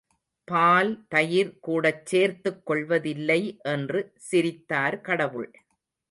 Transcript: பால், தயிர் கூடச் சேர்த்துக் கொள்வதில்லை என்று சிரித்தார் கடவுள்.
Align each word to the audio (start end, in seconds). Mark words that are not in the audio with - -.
பால், 0.47 1.05
தயிர் 1.07 1.51
கூடச் 1.67 2.05
சேர்த்துக் 2.05 2.65
கொள்வதில்லை 2.65 3.59
என்று 3.63 4.13
சிரித்தார் 4.15 5.01
கடவுள். 5.01 5.51